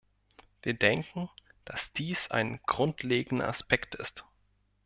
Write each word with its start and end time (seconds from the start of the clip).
Wir 0.63 0.73
denken, 0.73 1.29
dass 1.63 1.93
dies 1.93 2.31
ein 2.31 2.59
grundlegender 2.65 3.47
Aspekt 3.47 3.93
ist. 3.93 4.25